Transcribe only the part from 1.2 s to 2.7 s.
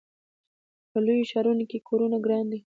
ښارونو کې کورونه ګران دي.